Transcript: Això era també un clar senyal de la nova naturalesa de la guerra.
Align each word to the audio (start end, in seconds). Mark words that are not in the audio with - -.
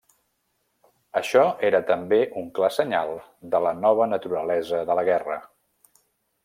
Això 1.19 1.43
era 1.69 1.81
també 1.91 2.19
un 2.43 2.49
clar 2.57 2.71
senyal 2.79 3.13
de 3.55 3.63
la 3.67 3.75
nova 3.85 4.07
naturalesa 4.17 4.83
de 4.91 4.99
la 5.01 5.07
guerra. 5.13 5.39